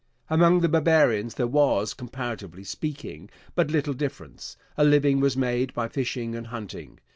Among 0.31 0.61
the 0.61 0.67
barbarians 0.67 1.35
there 1.35 1.45
was, 1.45 1.93
comparatively 1.93 2.63
speaking, 2.63 3.29
but 3.53 3.69
little 3.69 3.93
difference. 3.93 4.57
A 4.75 4.83
living 4.83 5.19
was 5.19 5.37
made 5.37 5.75
by 5.75 5.89
fishing 5.89 6.33
and 6.33 6.47
hunting. 6.47 6.99